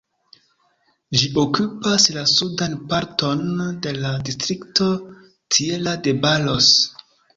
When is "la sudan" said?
2.15-2.73